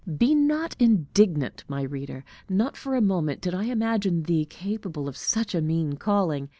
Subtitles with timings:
[0.17, 5.15] Be not indignant, my reader: not for a moment did I imagine thee capable of
[5.15, 6.49] such a mean calling!